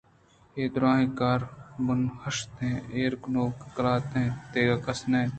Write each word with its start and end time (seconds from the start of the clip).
اے 0.55 0.63
دُرٛاہیں 0.73 1.11
کار 1.19 1.41
ءِ 1.47 1.49
بُن 1.85 2.01
ہِشت 2.23 2.51
ایر 2.95 3.13
کنوک 3.21 3.55
قلات 3.75 4.11
اِنت 4.15 4.39
دگہ 4.51 4.75
کس 4.85 4.99
نہ 5.11 5.17
اِنت 5.19 5.29